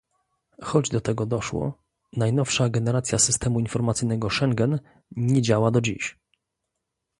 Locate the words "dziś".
5.81-6.17